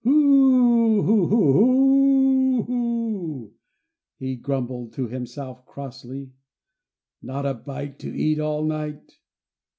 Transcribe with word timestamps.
"Who, 0.03 1.03
ho, 1.03 1.27
ho, 1.27 1.53
ho 1.53 1.53
ho, 1.53 2.63
ho 2.63 3.35
ho," 3.43 3.51
he 4.17 4.35
grumbled 4.35 4.93
to 4.93 5.05
himself 5.07 5.63
crossly. 5.67 6.31
"Not 7.21 7.45
a 7.45 7.53
bite 7.53 7.99
to 7.99 8.09
eat 8.17 8.39
all 8.39 8.63
night." 8.65 9.19